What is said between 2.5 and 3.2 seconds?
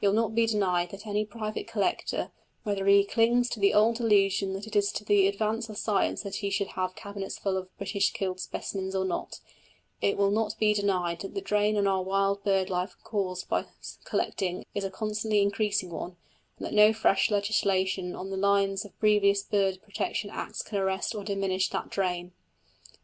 whether he